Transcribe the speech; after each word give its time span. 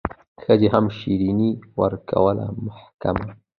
ښځي 0.41 0.67
هم 0.73 0.85
شیریني 0.97 1.51
ورکړله 1.79 2.45
محکمه 2.65 3.29